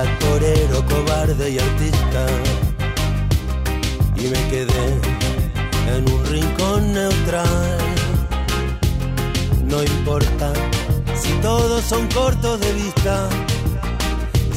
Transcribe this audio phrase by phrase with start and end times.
[0.00, 2.26] Para torero, cobarde y artista.
[4.16, 4.86] Y me quedé
[5.94, 7.78] en un rincón neutral.
[9.62, 10.54] No importa
[11.20, 13.28] si todos son cortos de vista.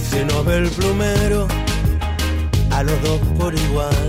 [0.09, 1.45] Se nos ve el plumero
[2.71, 4.07] a los dos por igual.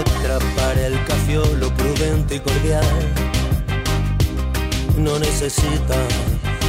[0.00, 0.98] Otra para el
[1.60, 3.12] lo prudente y cordial.
[4.98, 5.94] No necesita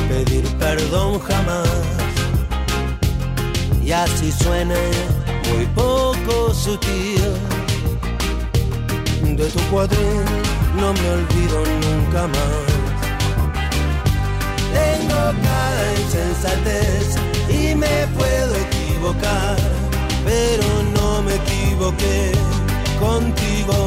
[0.07, 2.02] pedir perdón jamás.
[3.85, 4.75] Y así suene
[5.49, 7.21] muy poco sutil.
[9.35, 10.23] De tu cuadril
[10.79, 12.73] no me olvido nunca más.
[14.73, 17.17] Tengo cada insensatez
[17.49, 19.57] y me puedo equivocar,
[20.25, 20.63] pero
[20.95, 22.31] no me equivoqué
[22.99, 23.82] contigo.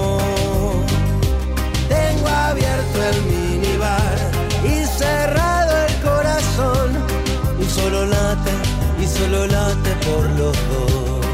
[9.18, 11.26] Solo late por los dos.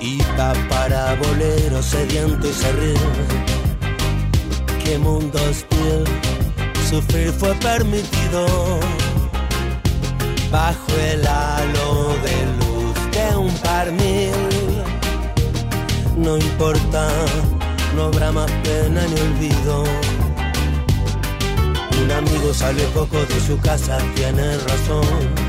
[0.00, 2.96] Y va para bolero sediento y serrín.
[4.84, 6.04] Qué mundo hostil,
[6.88, 8.46] sufrir fue permitido
[10.50, 14.32] bajo el halo de luz de un par mil.
[16.16, 17.08] No importa,
[17.94, 20.15] no habrá más pena ni olvido.
[22.02, 25.46] Un amigo sale poco de su casa, tiene razón.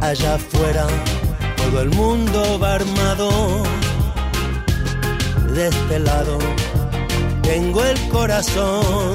[0.00, 0.86] Allá afuera
[1.56, 3.62] todo el mundo va armado.
[5.54, 6.38] De este lado
[7.42, 9.14] tengo el corazón.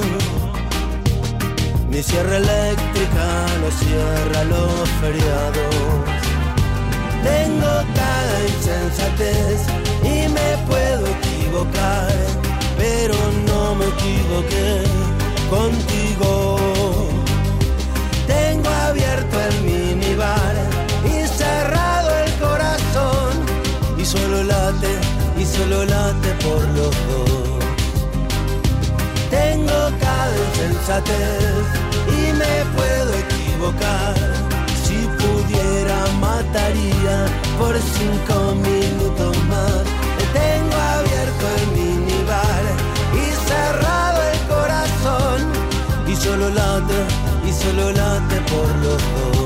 [1.90, 3.26] Mi sierra eléctrica
[3.60, 5.74] no cierra los feriados.
[7.24, 9.60] Tengo cada insensatez
[10.04, 12.14] y me puedo equivocar,
[12.76, 13.14] pero
[13.46, 15.17] no me equivoqué
[15.50, 16.56] contigo.
[18.26, 20.54] Tengo abierto el minibar
[21.04, 23.32] y cerrado el corazón
[23.98, 24.92] y solo late
[25.38, 27.64] y solo late por los dos.
[29.30, 31.64] Tengo cada insensatez
[32.18, 34.14] y me puedo equivocar.
[34.84, 37.26] Si pudiera mataría
[37.58, 39.07] por cinco minutos
[48.50, 49.37] por los dos.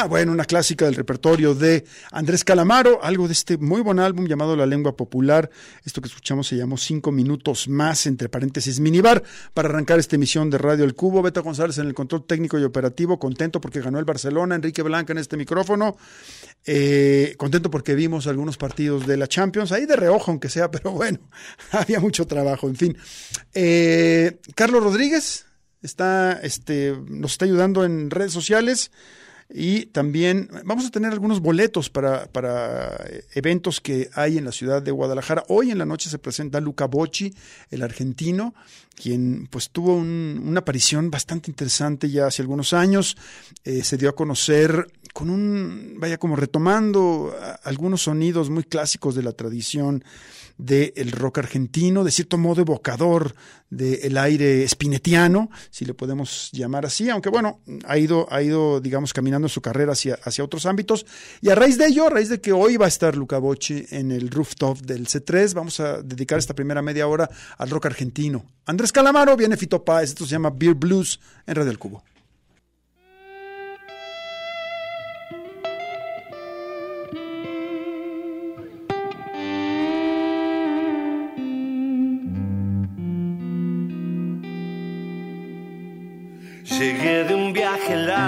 [0.00, 4.28] Ah, bueno, una clásica del repertorio de Andrés Calamaro, algo de este muy buen álbum
[4.28, 5.50] llamado La Lengua Popular.
[5.84, 10.50] Esto que escuchamos se llamó Cinco Minutos Más, entre paréntesis, minibar, para arrancar esta emisión
[10.50, 11.20] de Radio El Cubo.
[11.20, 15.12] Beto González en el control técnico y operativo, contento porque ganó el Barcelona, Enrique Blanca
[15.12, 15.96] en este micrófono,
[16.64, 20.92] eh, contento porque vimos algunos partidos de la Champions, ahí de reojo aunque sea, pero
[20.92, 21.18] bueno,
[21.72, 22.96] había mucho trabajo, en fin.
[23.52, 25.46] Eh, Carlos Rodríguez
[25.82, 28.92] está, este, nos está ayudando en redes sociales.
[29.50, 33.02] Y también vamos a tener algunos boletos para, para
[33.34, 35.44] eventos que hay en la ciudad de Guadalajara.
[35.48, 37.34] Hoy en la noche se presenta Luca Bocci,
[37.70, 38.54] el argentino,
[38.94, 43.16] quien pues tuvo un- una aparición bastante interesante ya hace algunos años.
[43.64, 47.34] Eh, se dio a conocer con un, vaya, como retomando
[47.64, 50.04] algunos sonidos muy clásicos de la tradición
[50.58, 53.34] del rock argentino, de cierto modo evocador
[53.70, 59.12] del aire spinetiano, si le podemos llamar así, aunque bueno, ha ido, ha ido digamos,
[59.12, 61.06] caminando su carrera hacia, hacia otros ámbitos.
[61.40, 63.86] Y a raíz de ello, a raíz de que hoy va a estar Luca Bocci
[63.90, 68.44] en el rooftop del C3, vamos a dedicar esta primera media hora al rock argentino.
[68.66, 72.02] Andrés Calamaro, viene Fito Páez, esto se llama Beer Blues en Red del Cubo.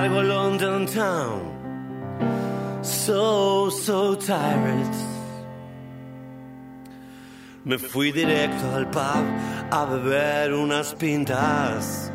[0.08, 1.40] A London Town.
[2.82, 4.94] So, so tired.
[7.64, 9.24] Me fui directo al pub
[9.70, 12.10] a beber unas pintas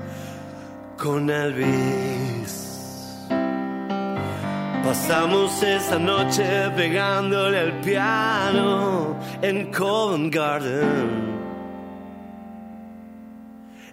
[0.98, 2.66] con Elvis.
[4.84, 11.36] Pasamos esa noche pegándole al piano en Covent Garden.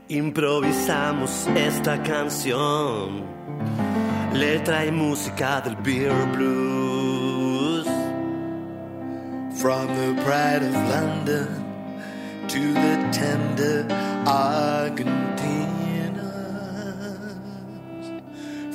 [0.08, 3.24] Improvisamos esta canción,
[4.32, 7.86] letra y música del beer blues.
[9.60, 11.48] From the pride of London
[12.48, 13.86] to the tender
[14.26, 15.72] Argentina.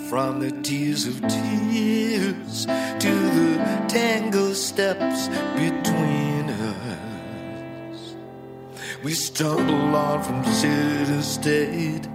[0.10, 8.16] From the tears of tears to the tango steps between us.
[9.04, 12.08] We stumble on from city to state.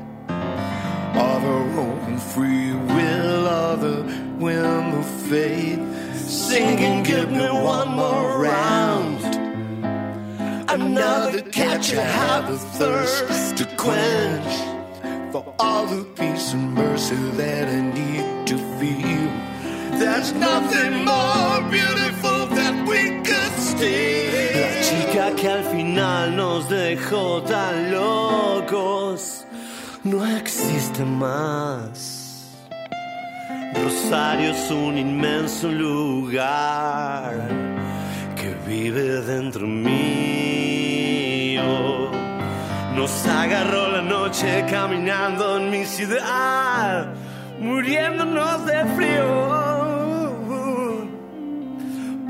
[1.43, 4.03] Our own oh, free will, or the
[4.39, 5.83] whim of fate.
[6.15, 9.19] Singing, give me one more round.
[10.71, 14.55] Another catch, I have a thirst to quench.
[15.33, 19.29] For all the peace and mercy that I need to feel.
[19.99, 24.63] There's nothing more beautiful that we could steal.
[24.63, 29.32] La chica que al final nos dejó tan locos
[30.05, 32.59] no existe más.
[33.75, 37.49] Rosario es un inmenso lugar
[38.37, 39.93] que vive dentro mío.
[42.95, 47.07] Nos agarró la noche caminando en mi ciudad,
[47.61, 49.63] muriéndonos de frío.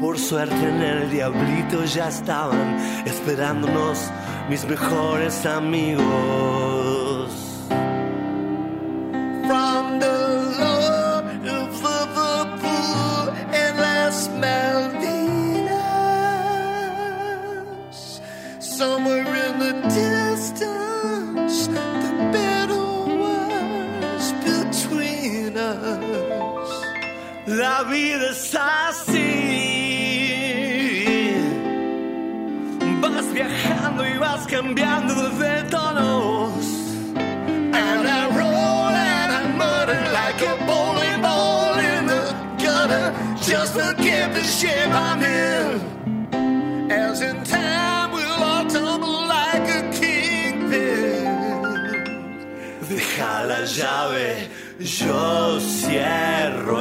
[0.01, 2.77] Por suerte en el diablito ya estaban
[3.07, 4.11] esperándonos
[4.49, 6.62] mis mejores amigos.
[34.75, 36.65] Cambiando de tonos.
[37.15, 43.13] And I roll and I mutter like a bowling ball in the gutter.
[43.43, 46.91] Just to give the shape I'm in.
[46.91, 51.25] As in time we'll all tumble like a kingpin.
[52.89, 54.49] Deja la llave,
[54.79, 56.81] yo cierro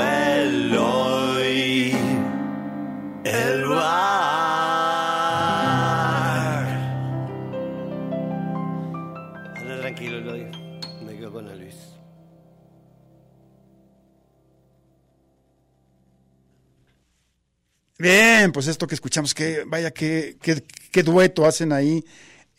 [18.61, 22.05] pues esto que escuchamos, que vaya, qué, qué, qué dueto hacen ahí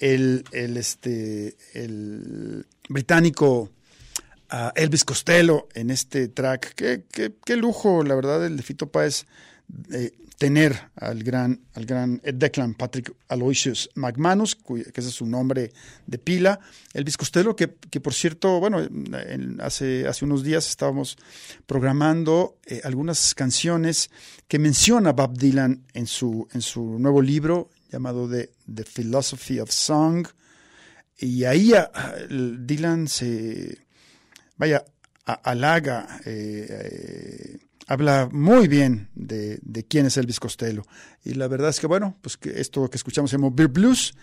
[0.01, 3.71] el, el, este, el británico
[4.51, 6.75] ah, Elvis Costello en este track.
[6.75, 7.05] Qué,
[7.45, 9.27] qué, lujo, la verdad, el de Fito Páez,
[9.93, 15.27] eh, tener al gran, al gran Ed Declan Patrick Aloysius McManus, que ese es su
[15.27, 15.73] nombre
[16.07, 16.59] de pila.
[16.95, 21.17] Elvis Costello, que, que por cierto, bueno, en- hace, hace unos días estábamos
[21.67, 24.11] programando eh, algunas canciones
[24.49, 29.71] que menciona Bob Dylan en su, en su nuevo libro llamado The, The Philosophy of
[29.71, 30.27] Song.
[31.19, 33.79] Y ahí ah, el Dylan se,
[34.57, 34.85] vaya,
[35.25, 40.85] a- halaga, eh, eh, habla muy bien de, de quién es Elvis Costello.
[41.25, 44.15] Y la verdad es que, bueno, pues que esto que escuchamos se llama Beer Blues,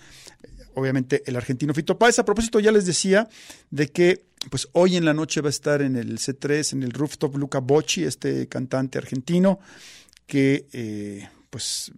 [0.76, 2.20] obviamente el argentino Fito Páez.
[2.20, 3.28] A propósito, ya les decía
[3.70, 6.92] de que pues hoy en la noche va a estar en el C3, en el
[6.92, 9.60] rooftop, Luca Bocci, este cantante argentino,
[10.26, 11.92] que eh, pues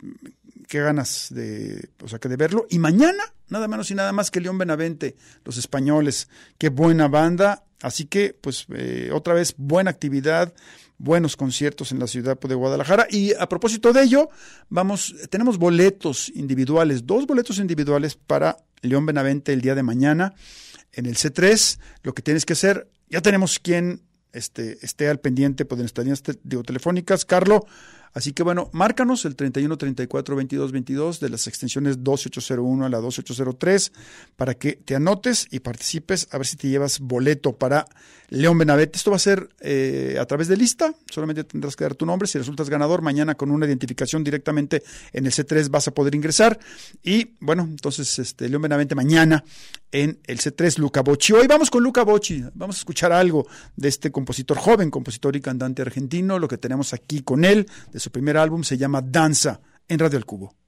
[0.72, 2.66] qué ganas de, o sea, de verlo.
[2.70, 7.66] Y mañana, nada menos y nada más que León Benavente, los españoles, qué buena banda.
[7.82, 10.54] Así que, pues, eh, otra vez, buena actividad,
[10.98, 13.06] buenos conciertos en la ciudad de Guadalajara.
[13.10, 14.30] Y a propósito de ello,
[14.70, 20.36] vamos, tenemos boletos individuales, dos boletos individuales para León Benavente el día de mañana
[20.94, 21.80] en el C3.
[22.04, 26.06] Lo que tienes que hacer, ya tenemos quien este, esté al pendiente pues, de nuestras
[26.06, 26.24] líneas
[26.66, 27.26] telefónicas.
[27.26, 27.64] Carlos,
[28.14, 33.00] Así que bueno, márcanos el 31 34 22 22 de las extensiones 2801 a la
[33.00, 33.92] 2803
[34.36, 37.86] para que te anotes y participes a ver si te llevas boleto para
[38.32, 38.98] León Benavente.
[38.98, 42.28] Esto va a ser eh, a través de lista, solamente tendrás que dar tu nombre.
[42.28, 46.58] Si resultas ganador, mañana con una identificación directamente en el C3 vas a poder ingresar.
[47.04, 49.44] Y bueno, entonces este, León Benavente mañana
[49.92, 51.34] en el C3 Luca Bocci.
[51.34, 55.42] Hoy vamos con Luca Bocci, vamos a escuchar algo de este compositor joven, compositor y
[55.42, 56.40] cantante argentino.
[56.40, 57.68] Lo que tenemos aquí con él,
[58.02, 60.61] su primer álbum, se llama Danza en Radio El Cubo.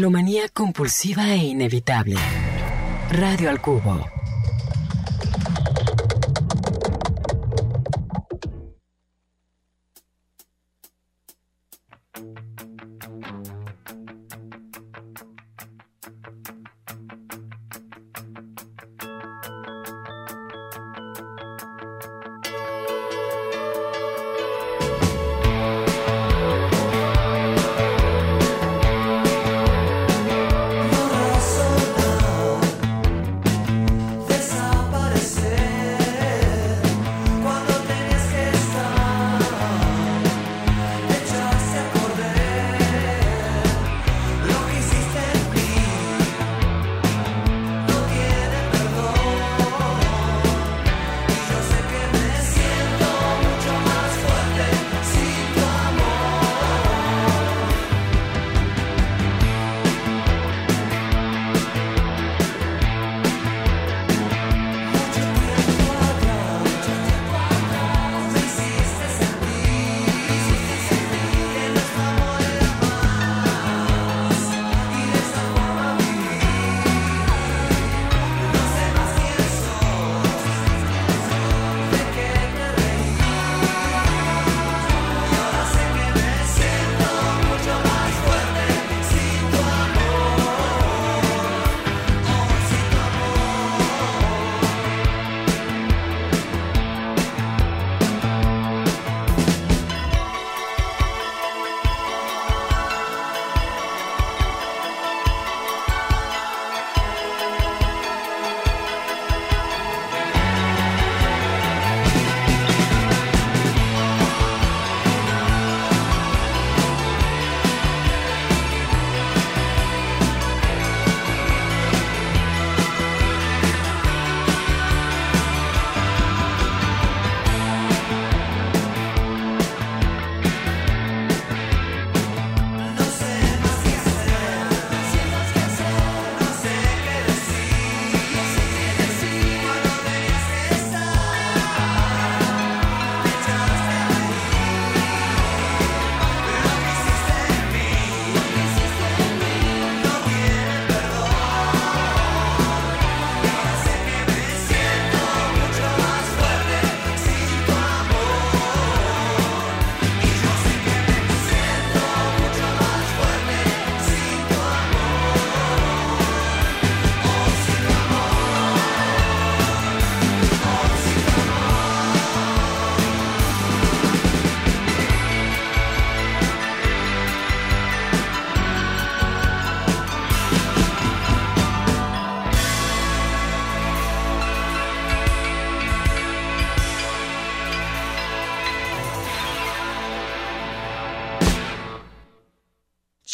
[0.00, 2.16] Melomanía compulsiva e inevitable.
[3.10, 4.19] Radio al Cubo.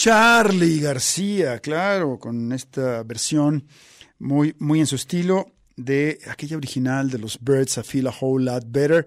[0.07, 3.67] Charlie García, claro, con esta versión
[4.21, 8.45] muy, muy en su estilo de aquella original de los Birds, I Feel a Whole
[8.45, 9.05] Lot Better,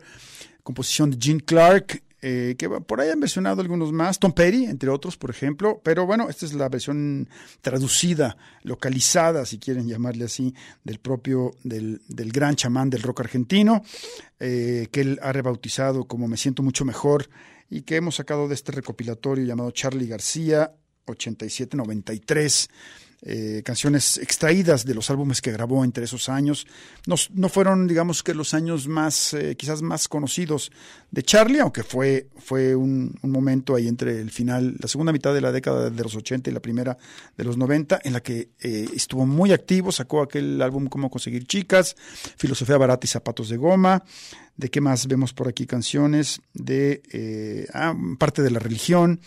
[0.61, 4.89] composición de Gene Clark, eh, que por ahí han versionado algunos más, Tom Petty, entre
[4.89, 7.29] otros, por ejemplo, pero bueno, esta es la versión
[7.61, 13.83] traducida, localizada, si quieren llamarle así, del propio, del, gran chamán del rock argentino,
[14.37, 17.29] eh, que él ha rebautizado como Me Siento Mucho Mejor
[17.69, 20.73] y que hemos sacado de este recopilatorio llamado Charlie García
[21.09, 22.69] 8793.
[23.21, 26.65] Eh, canciones extraídas de los álbumes que grabó entre esos años.
[27.05, 30.71] No, no fueron, digamos que los años más, eh, quizás más conocidos
[31.11, 35.41] de Charlie, aunque fue, fue un, momento ahí entre el final, la segunda mitad de
[35.41, 36.97] la década de los 80 y la primera
[37.35, 41.45] de los 90, en la que eh, estuvo muy activo, sacó aquel álbum Cómo conseguir
[41.45, 41.97] chicas,
[42.37, 44.01] Filosofía barata y zapatos de goma.
[44.55, 46.41] ¿De qué más vemos por aquí canciones?
[46.53, 49.19] De ah, parte de la religión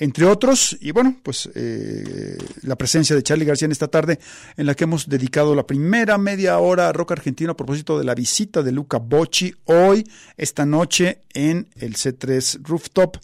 [0.00, 4.20] entre otros, y bueno, pues eh, la presencia de Charlie García en esta tarde,
[4.56, 8.04] en la que hemos dedicado la primera media hora a rock argentino a propósito de
[8.04, 13.16] la visita de Luca Bocci hoy, esta noche en el C3 Rooftop,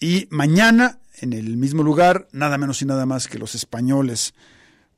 [0.00, 4.34] y mañana en el mismo lugar, nada menos y nada más que los españoles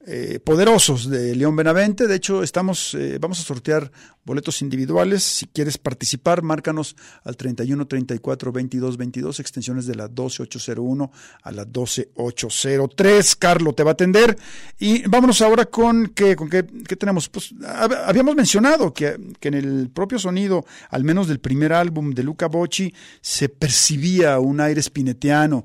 [0.05, 2.09] eh, poderosos de León Benavente.
[2.09, 3.93] De hecho, estamos, eh, vamos a sortear
[4.25, 5.23] boletos individuales.
[5.23, 11.13] Si quieres participar, márcanos al 31 34 22 22, extensiones de la 12801
[11.43, 13.37] a la 12803.
[13.37, 14.37] Carlo te va a atender.
[14.79, 17.29] Y vámonos ahora con qué, con qué, qué tenemos.
[17.29, 17.55] Pues
[18.05, 22.49] habíamos mencionado que, que, en el propio sonido, al menos del primer álbum de Luca
[22.49, 25.65] Bocci, se percibía un aire spinetiano.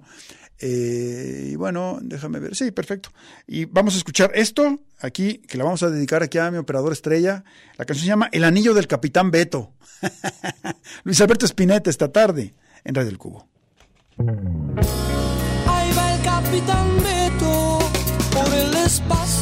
[0.60, 2.56] Eh, y bueno, déjame ver.
[2.56, 3.10] Sí, perfecto.
[3.46, 6.91] Y vamos a escuchar esto aquí, que la vamos a dedicar aquí a mi operador
[6.93, 7.43] estrella.
[7.78, 9.74] La canción se llama El Anillo del Capitán Beto.
[11.04, 13.48] Luis Alberto Spinetta esta tarde en Radio del Cubo.
[14.17, 17.80] Ahí va el Capitán Beto
[18.32, 19.37] por el espacio.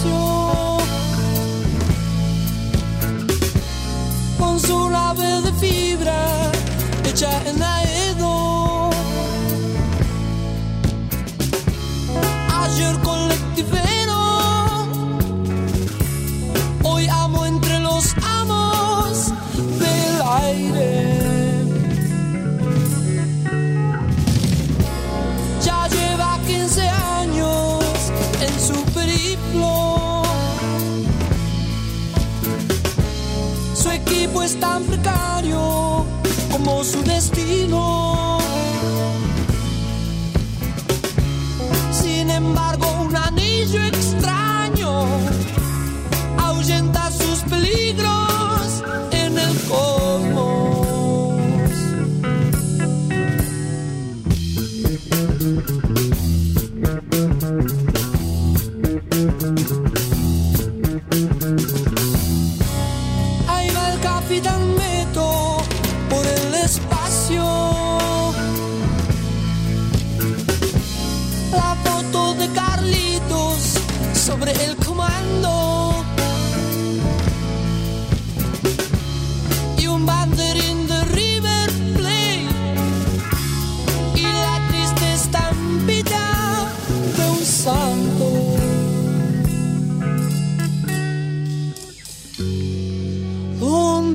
[34.59, 36.05] Tan precario
[36.51, 38.39] como su destino.
[41.91, 44.04] Sin embargo, un anillo extraño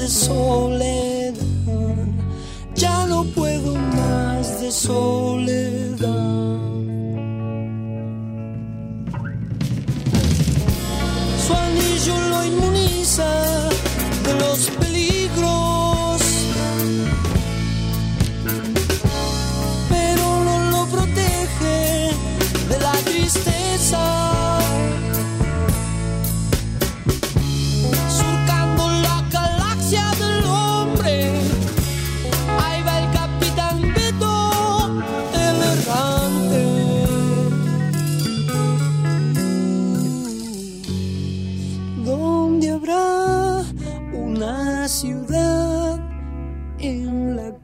[0.00, 1.19] de soledad.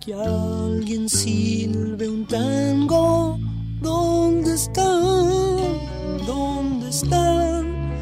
[0.07, 3.40] que alguien silbe un tango.
[3.81, 5.81] ¿Dónde están?
[6.25, 7.92] ¿Dónde están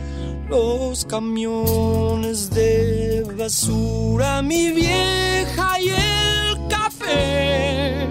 [0.50, 8.06] los camiones de basura, mi vieja y el café?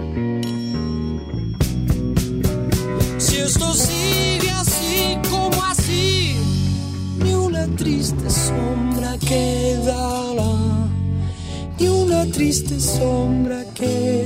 [3.19, 6.35] Si esto sigue así como así,
[7.19, 10.55] ni una triste sombra quedará,
[11.79, 14.22] ni una triste sombra quedará.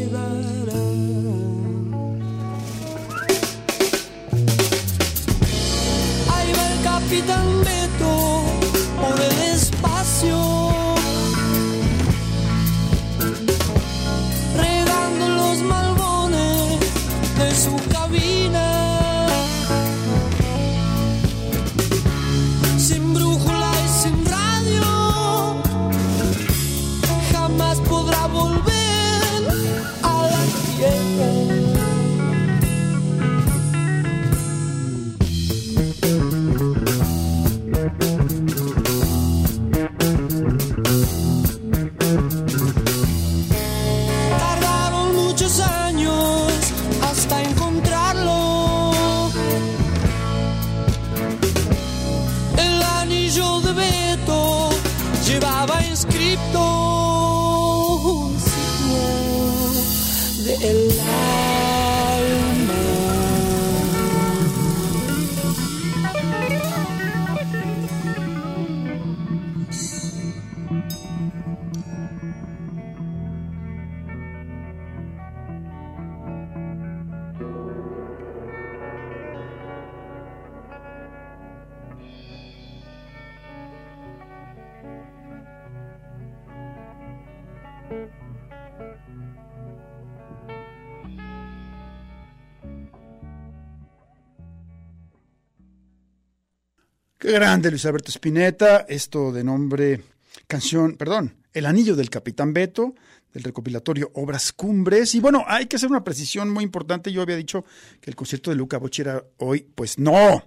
[97.33, 100.01] Grande Luis Alberto Spinetta, esto de nombre
[100.47, 102.95] canción, perdón, El Anillo del Capitán Beto,
[103.33, 105.13] del recopilatorio Obras Cumbres.
[105.13, 107.11] Y bueno, hay que hacer una precisión muy importante.
[107.11, 107.65] Yo había dicho
[107.99, 110.45] que el concierto de Luca Bocci era hoy, pues no.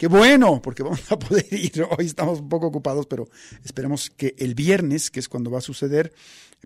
[0.00, 1.86] Qué bueno, porque vamos a poder ir.
[1.98, 3.28] Hoy estamos un poco ocupados, pero
[3.62, 6.14] esperemos que el viernes, que es cuando va a suceder,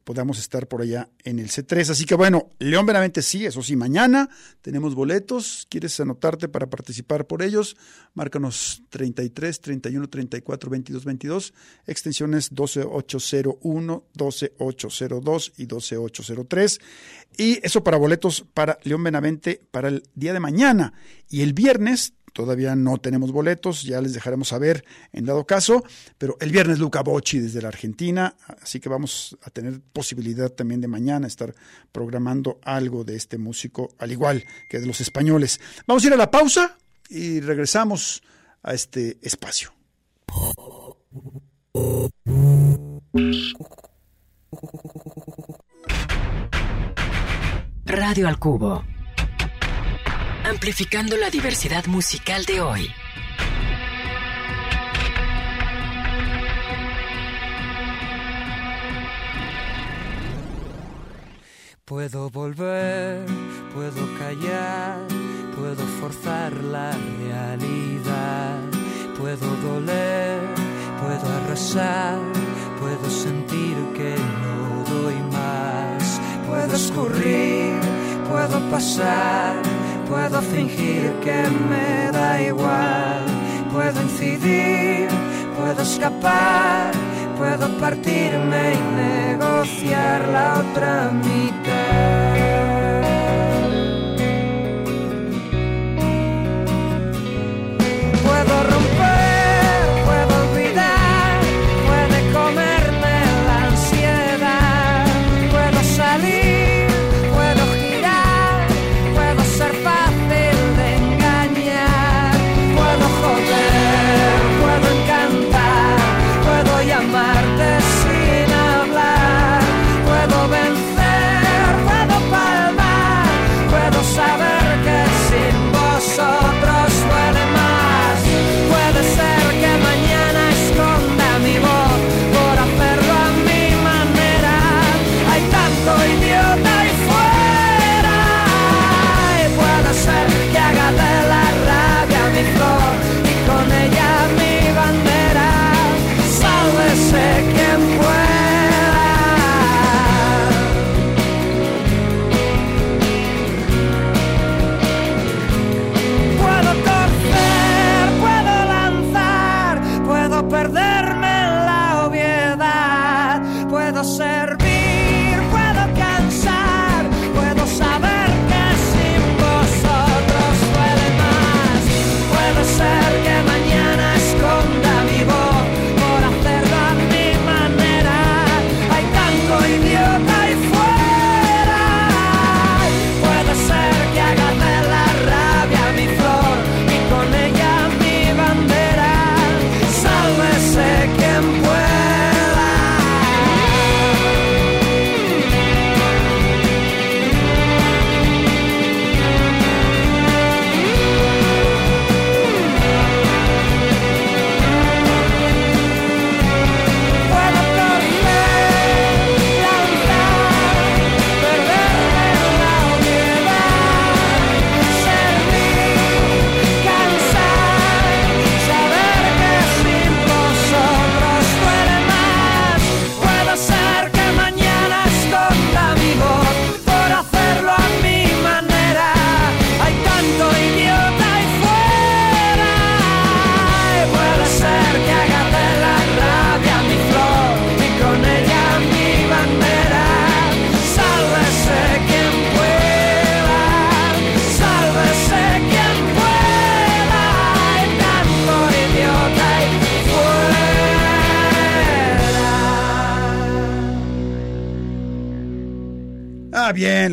[0.04, 1.90] podamos estar por allá en el C3.
[1.90, 4.30] Así que bueno, León Benavente sí, eso sí, mañana
[4.62, 5.66] tenemos boletos.
[5.68, 7.76] ¿Quieres anotarte para participar por ellos?
[8.14, 11.54] Márcanos 33, 31, 34, 22, 22,
[11.88, 16.80] extensiones 12801, 12802 y 12803.
[17.36, 20.92] Y eso para boletos para León Benavente para el día de mañana.
[21.28, 25.84] Y el viernes Todavía no tenemos boletos, ya les dejaremos saber en dado caso,
[26.18, 30.80] pero el viernes Luca Bocci desde la Argentina, así que vamos a tener posibilidad también
[30.80, 31.54] de mañana estar
[31.92, 35.60] programando algo de este músico, al igual que de los españoles.
[35.86, 36.76] Vamos a ir a la pausa
[37.08, 38.20] y regresamos
[38.64, 39.72] a este espacio.
[47.86, 48.93] Radio al Cubo.
[50.54, 52.88] Amplificando la diversidad musical de hoy.
[61.84, 63.26] Puedo volver,
[63.74, 65.00] puedo callar,
[65.56, 68.60] puedo forzar la realidad,
[69.18, 70.40] puedo doler,
[71.00, 72.20] puedo arrasar,
[72.78, 77.80] puedo sentir que no doy más, puedo escurrir,
[78.30, 79.73] puedo pasar,
[80.08, 83.24] puedo fingir que me da igual,
[83.72, 85.08] puedo incidir,
[85.56, 86.92] puedo escapar,
[87.38, 92.33] puedo partirme y negociar la otra mitad.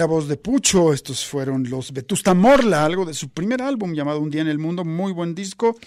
[0.01, 0.93] La voz de Pucho.
[0.93, 4.57] Estos fueron los Vetusta Morla, algo de su primer álbum llamado Un día en el
[4.57, 5.77] mundo, muy buen disco.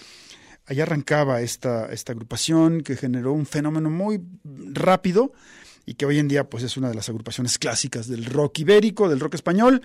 [0.67, 4.21] Allá arrancaba esta, esta agrupación que generó un fenómeno muy
[4.71, 5.33] rápido
[5.85, 9.09] y que hoy en día pues es una de las agrupaciones clásicas del rock ibérico,
[9.09, 9.81] del rock español.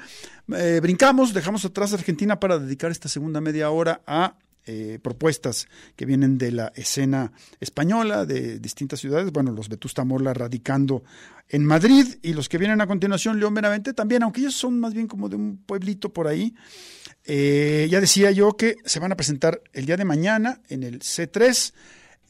[0.54, 4.36] Eh, brincamos, dejamos atrás Argentina para dedicar esta segunda media hora a
[4.72, 9.32] eh, propuestas que vienen de la escena española, de distintas ciudades.
[9.32, 11.02] Bueno, los Vetusta Morla radicando
[11.48, 14.94] en Madrid y los que vienen a continuación, León Benavente también, aunque ellos son más
[14.94, 16.54] bien como de un pueblito por ahí.
[17.24, 21.00] Eh, ya decía yo que se van a presentar el día de mañana en el
[21.00, 21.72] C3,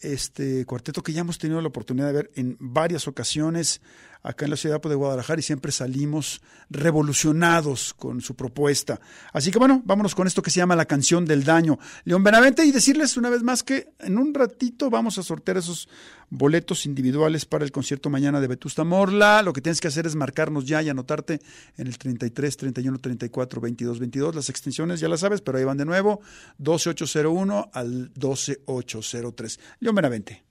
[0.00, 3.82] este cuarteto que ya hemos tenido la oportunidad de ver en varias ocasiones
[4.22, 9.00] acá en la ciudad de Guadalajara y siempre salimos revolucionados con su propuesta.
[9.32, 11.78] Así que bueno, vámonos con esto que se llama la canción del daño.
[12.04, 15.88] León Benavente y decirles una vez más que en un ratito vamos a sortear esos
[16.30, 19.42] boletos individuales para el concierto mañana de Vetusta Morla.
[19.42, 21.40] Lo que tienes que hacer es marcarnos ya y anotarte
[21.76, 24.34] en el 33 31 34 22 22.
[24.34, 26.20] Las extensiones ya las sabes, pero ahí van de nuevo,
[26.58, 29.60] 12801 al 12803.
[29.80, 30.49] León Benavente.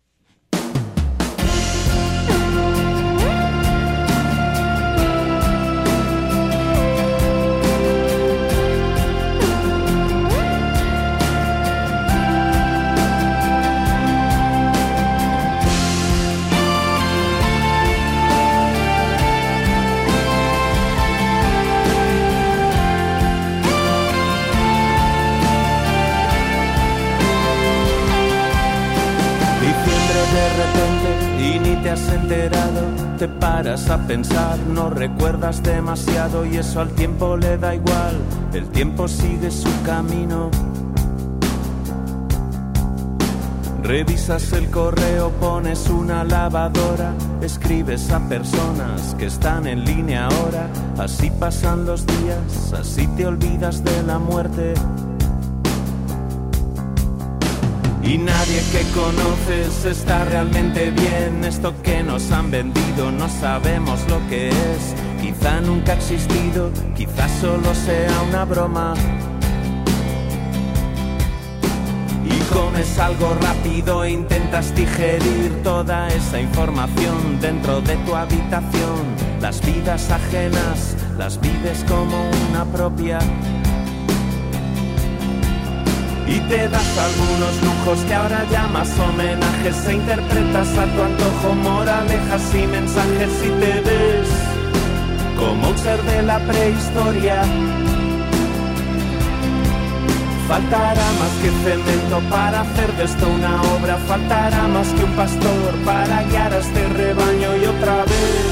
[31.99, 32.81] Has enterado,
[33.17, 38.17] te paras a pensar, no recuerdas demasiado y eso al tiempo le da igual,
[38.53, 40.49] el tiempo sigue su camino.
[43.83, 51.31] Revisas el correo, pones una lavadora, escribes a personas que están en línea ahora, así
[51.31, 54.73] pasan los días, así te olvidas de la muerte.
[58.01, 61.43] Y nadie que conoces está realmente bien.
[61.43, 64.95] Esto que nos han vendido no sabemos lo que es.
[65.21, 68.93] Quizá nunca ha existido, quizá solo sea una broma.
[72.25, 79.29] Y comes algo rápido e intentas digerir toda esa información dentro de tu habitación.
[79.41, 83.19] Las vidas ajenas las vives como una propia.
[86.29, 92.53] Y te das algunos lujos que ahora llamas homenajes e interpretas a tu antojo moralejas
[92.53, 94.29] y mensajes y te ves
[95.39, 97.41] como un ser de la prehistoria.
[100.47, 105.75] Faltará más que cemento para hacer de esto una obra, faltará más que un pastor
[105.83, 108.45] para guiar a este rebaño y otra vez,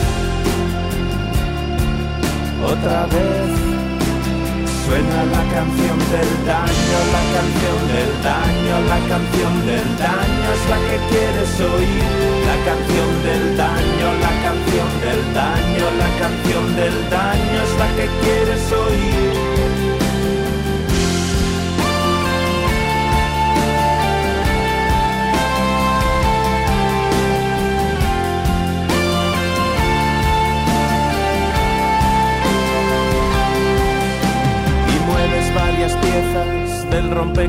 [2.63, 3.66] otra vez.
[4.87, 10.79] Suena la canción del daño, la canción del daño, la canción del daño es la
[10.87, 12.03] que quieres oír.
[12.47, 18.07] La canción del daño, la canción del daño, la canción del daño es la que
[18.23, 19.76] quieres oír.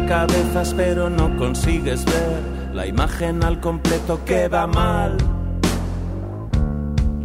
[0.09, 5.17] Cabezas, pero no consigues ver la imagen al completo que va mal.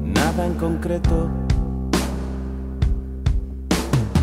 [0.01, 1.29] Nada en concreto.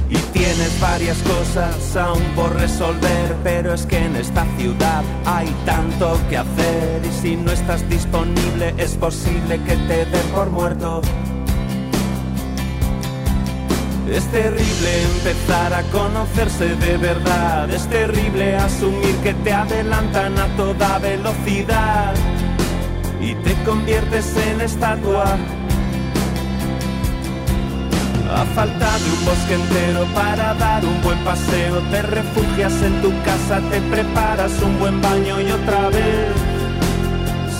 [0.08, 6.18] Y tienes varias cosas aún por resolver, pero es que en esta ciudad hay tanto
[6.28, 11.00] que hacer y si no estás disponible es posible que te den por muerto.
[14.10, 20.98] Es terrible empezar a conocerse de verdad, es terrible asumir que te adelantan a toda
[20.98, 22.12] velocidad
[23.20, 25.26] y te conviertes en estatua.
[28.34, 33.10] A falta de un bosque entero para dar un buen paseo, te refugias en tu
[33.22, 36.34] casa, te preparas un buen baño y otra vez,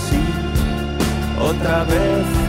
[0.09, 0.19] sí,
[1.39, 2.40] otra vez.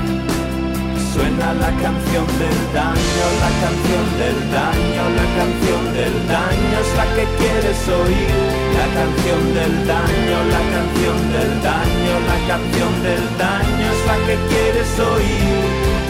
[1.12, 7.06] Suena la canción del daño, la canción del daño, la canción del daño es la
[7.14, 8.32] que quieres oír.
[8.80, 14.36] La canción del daño, la canción del daño, la canción del daño es la que
[14.48, 16.01] quieres oír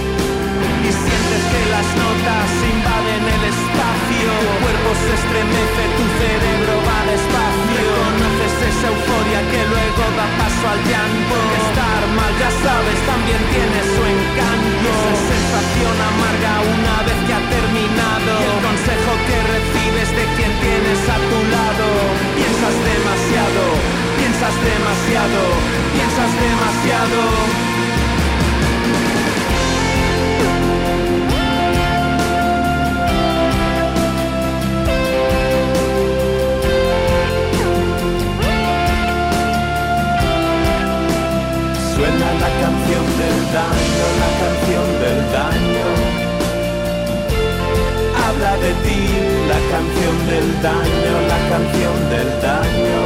[0.83, 4.29] y sientes que las notas invaden el espacio.
[4.43, 7.87] Tu cuerpo se estremece, tu cerebro va despacio.
[8.03, 11.37] Conoces esa euforia que luego da paso al llanto.
[11.63, 14.91] Estar mal, ya sabes, también tiene su encanto.
[14.91, 18.31] Esa sensación amarga una vez que ha terminado.
[18.43, 21.87] Y el consejo que recibes de quien tienes a tu lado.
[22.35, 23.63] Piensas demasiado,
[24.19, 25.41] piensas demasiado,
[25.95, 27.72] piensas demasiado.
[42.19, 45.89] La canción del daño, la canción del daño.
[48.25, 49.01] Habla de ti,
[49.49, 53.01] la canción del daño, la canción del daño.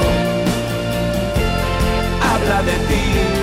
[2.30, 3.35] Habla de ti.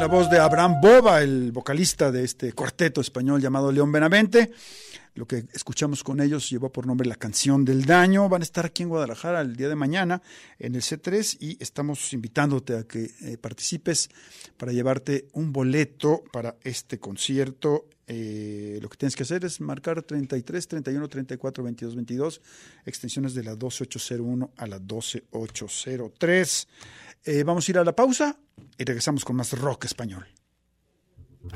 [0.00, 4.50] La voz de Abraham Boba, el vocalista de este cuarteto español llamado León Benavente.
[5.14, 8.26] Lo que escuchamos con ellos llevó por nombre La canción del daño.
[8.26, 10.22] Van a estar aquí en Guadalajara el día de mañana
[10.58, 14.08] en el C3 y estamos invitándote a que eh, participes
[14.56, 17.84] para llevarte un boleto para este concierto.
[18.06, 22.40] Eh, lo que tienes que hacer es marcar 33, 31, 34, 22, 22,
[22.86, 26.68] extensiones de la 12801 a la 12803.
[27.24, 28.36] Eh, vamos a ir a la pausa
[28.78, 30.26] y regresamos con más rock español.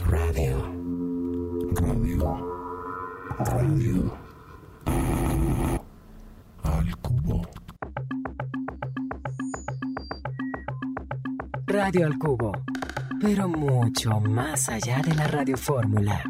[0.06, 0.62] Radio.
[1.74, 2.54] Radio.
[3.38, 4.18] Radio.
[6.62, 7.42] Al cubo.
[11.66, 12.52] Radio al Cubo,
[13.20, 16.22] pero mucho más allá de la radiofórmula.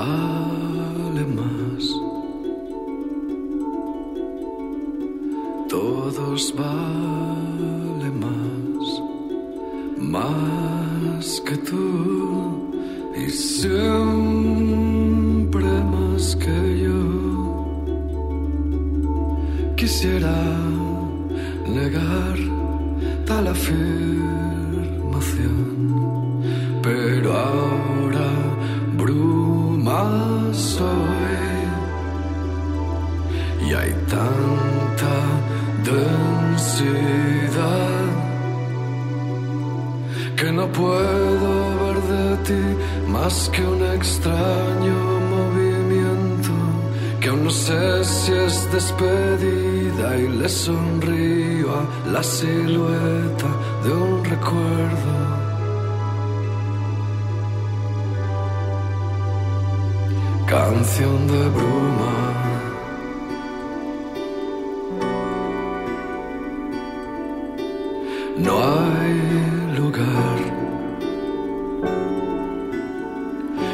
[0.00, 0.39] آه.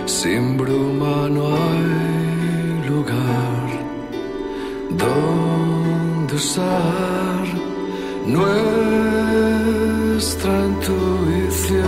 [0.07, 3.69] Sin bruma no hay lugar
[4.91, 7.47] donde usar.
[8.27, 9.47] nuestra
[10.67, 11.87] intuición,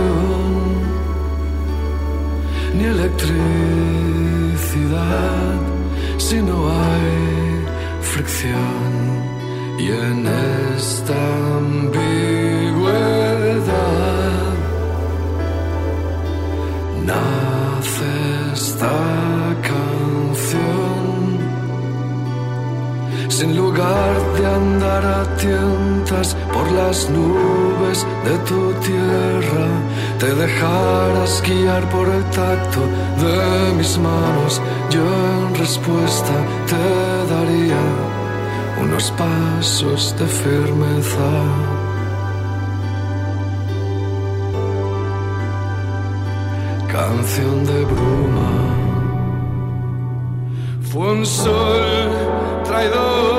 [2.75, 5.59] ni electricidad
[6.17, 7.65] si no hay
[8.01, 9.19] fricción.
[9.79, 10.27] Y en
[10.77, 11.15] esta
[11.57, 13.18] ambigüedad
[17.09, 18.11] nace
[18.53, 18.97] esta
[19.69, 21.07] canción.
[23.29, 29.67] Sin lugar de andar a tientas por las nubes de tu tierra,
[30.21, 32.81] te dejarás guiar por el tacto
[33.23, 33.37] de
[33.77, 34.61] mis manos.
[34.89, 35.05] Yo
[35.39, 36.35] en respuesta
[36.71, 36.85] te
[37.33, 37.83] daría
[38.83, 41.78] unos pasos de firmeza.
[47.09, 48.51] Canción de bruma.
[50.91, 52.07] Fue un sol
[52.65, 53.38] traidor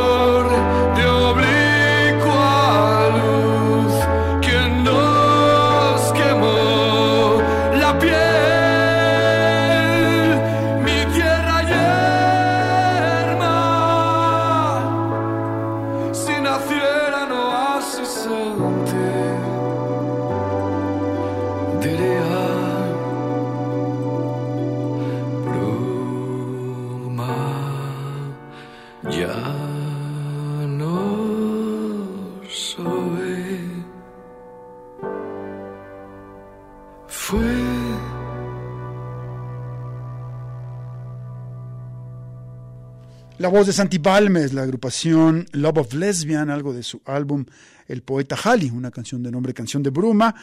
[43.41, 47.47] La voz de Santi Balmes, la agrupación Love of Lesbian, algo de su álbum
[47.89, 50.35] El Poeta Halley, una canción de nombre Canción de Bruma,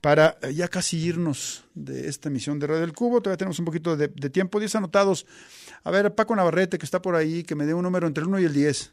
[0.00, 3.20] para eh, ya casi irnos de esta emisión de Radio del Cubo.
[3.20, 5.26] Todavía tenemos un poquito de, tiempo, 10 anotados.
[5.82, 8.28] A ver, Paco Navarrete, que está por ahí, que me dé un número entre el
[8.28, 8.92] 1 y el 10.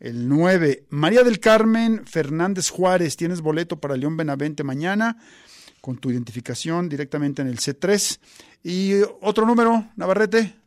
[0.00, 0.88] El 9.
[0.90, 5.16] María del Carmen Fernández Juárez, tienes boleto para León Benavente mañana
[5.80, 8.20] con tu identificación directamente en el C3.
[8.62, 10.59] Y otro número, Navarrete.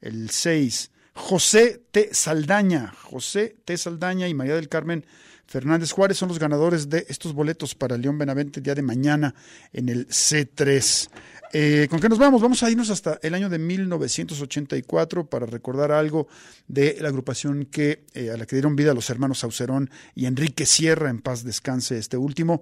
[0.00, 0.90] El 6.
[1.14, 2.10] José T.
[2.12, 2.92] Saldaña.
[3.02, 3.76] José T.
[3.76, 5.04] Saldaña y María del Carmen
[5.48, 9.34] Fernández Juárez son los ganadores de estos boletos para León Benavente día de mañana
[9.72, 11.08] en el C3.
[11.54, 12.42] Eh, ¿Con qué nos vamos?
[12.42, 16.28] Vamos a irnos hasta el año de 1984 para recordar algo
[16.66, 20.66] de la agrupación que, eh, a la que dieron vida los hermanos Saucerón y Enrique
[20.66, 22.60] Sierra, en paz descanse este último,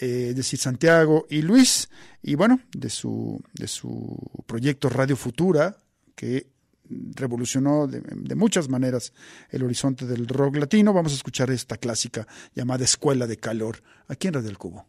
[0.00, 1.88] eh, es decir, Santiago y Luis,
[2.20, 5.76] y bueno, de su, de su proyecto Radio Futura,
[6.16, 6.48] que
[6.88, 9.12] revolucionó de, muchas maneras
[9.50, 10.92] el horizonte del rock latino.
[10.92, 14.86] Vamos a escuchar esta clásica llamada Escuela de Calor, aquí en Radio del Cubo.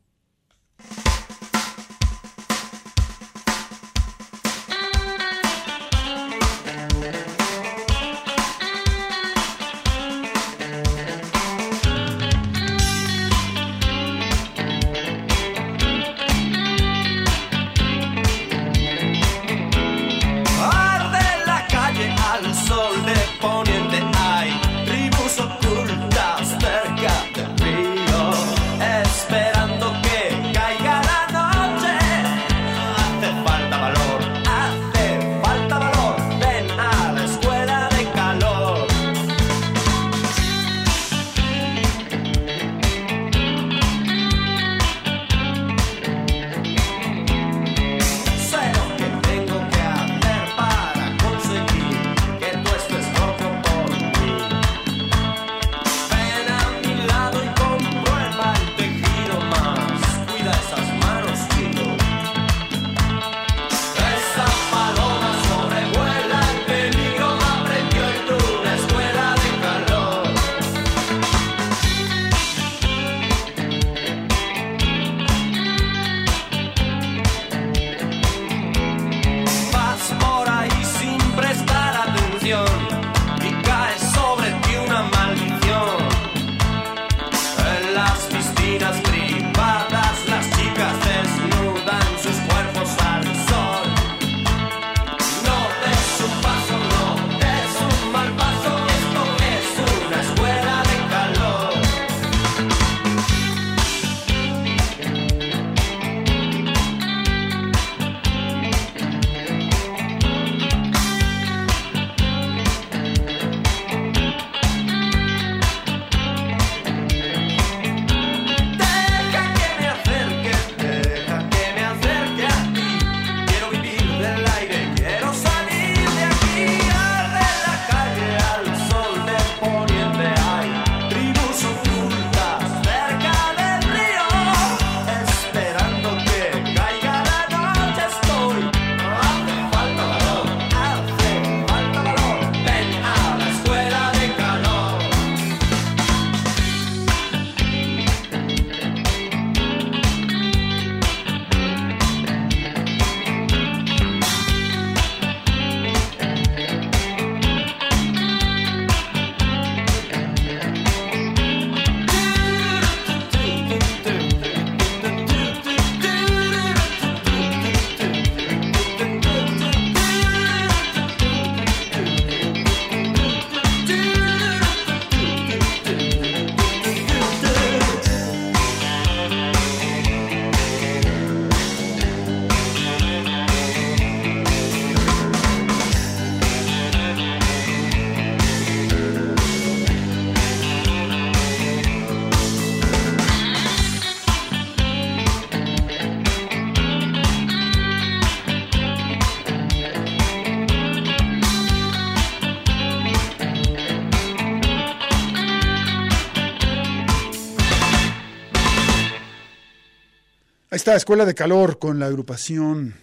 [210.85, 212.93] Está, Escuela de Calor con la agrupación,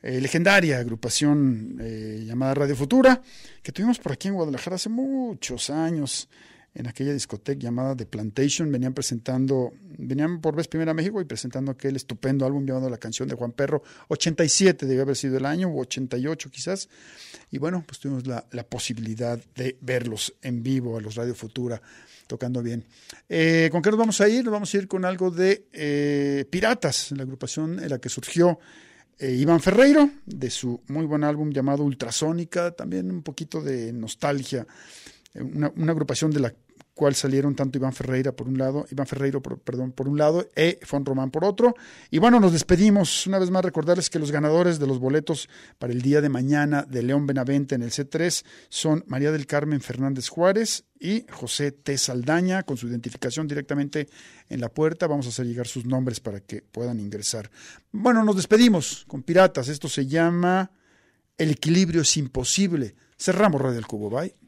[0.00, 3.20] eh, legendaria agrupación eh, llamada Radio Futura,
[3.64, 6.28] que tuvimos por aquí en Guadalajara hace muchos años,
[6.72, 8.70] en aquella discoteca llamada The Plantation.
[8.70, 12.98] Venían presentando, venían por vez primera a México y presentando aquel estupendo álbum llamado La
[12.98, 13.82] canción de Juan Perro.
[14.06, 16.88] 87 debe haber sido el año, o 88 quizás.
[17.50, 21.82] Y bueno, pues tuvimos la, la posibilidad de verlos en vivo a los Radio Futura
[22.26, 22.84] tocando bien.
[23.28, 24.44] Eh, ¿Con qué nos vamos a ir?
[24.44, 28.58] Nos vamos a ir con algo de eh, Piratas, la agrupación en la que surgió
[29.18, 34.66] eh, Iván Ferreiro, de su muy buen álbum llamado Ultrasónica, también un poquito de nostalgia,
[35.32, 36.54] eh, una, una agrupación de la
[36.96, 40.48] cual salieron tanto Iván Ferreira por un lado, Iván Ferreiro, por, perdón, por un lado,
[40.56, 41.76] e Fon Román por otro.
[42.10, 43.26] Y bueno, nos despedimos.
[43.26, 46.84] Una vez más recordarles que los ganadores de los boletos para el día de mañana
[46.84, 51.98] de León Benavente en el C3 son María del Carmen Fernández Juárez y José T.
[51.98, 54.08] Saldaña, con su identificación directamente
[54.48, 55.06] en la puerta.
[55.06, 57.50] Vamos a hacer llegar sus nombres para que puedan ingresar.
[57.92, 59.68] Bueno, nos despedimos con Piratas.
[59.68, 60.70] Esto se llama
[61.36, 62.94] El equilibrio es imposible.
[63.18, 64.08] Cerramos Radio del Cubo.
[64.08, 64.45] Bye.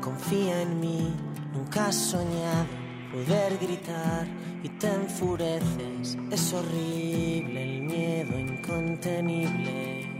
[0.00, 1.12] Confía en mí,
[1.52, 2.66] nunca has soñado
[3.12, 4.26] poder gritar
[4.62, 6.18] y te enfureces.
[6.30, 10.10] Es horrible el miedo incontenible.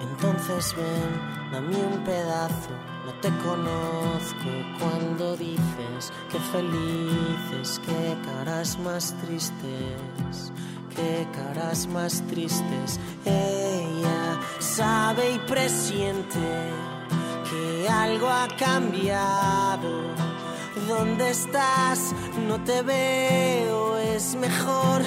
[0.00, 2.70] Entonces ven, dame un pedazo,
[3.08, 10.52] no te conozco cuando dices que felices, que caras más tristes,
[10.94, 13.00] que caras más tristes.
[13.24, 16.48] Ella sabe y presiente
[17.50, 20.02] que algo ha cambiado.
[20.86, 22.14] ¿Dónde estás?
[22.46, 25.00] No te veo, es mejor,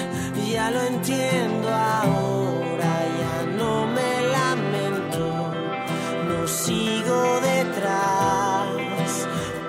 [0.50, 5.52] ya lo entiendo ahora, ya no me lamento,
[6.28, 7.51] no sigo detrás.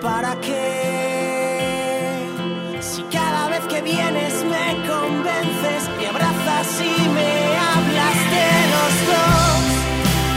[0.04, 0.60] ¿Para qué?
[2.82, 7.32] Si cada vez que vienes me convences, me abrazas y me
[7.70, 9.64] hablas de los dos.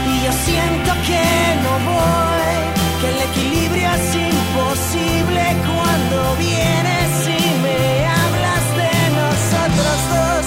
[0.07, 1.25] Y yo siento que
[1.63, 2.55] no voy,
[3.01, 7.79] que el equilibrio es imposible cuando vienes y me
[8.21, 10.45] hablas de nosotros dos.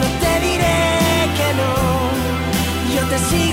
[0.00, 0.82] No te diré
[1.38, 1.74] que no,
[2.96, 3.45] yo te sigo